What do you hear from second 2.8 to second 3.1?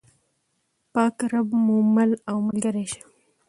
شه.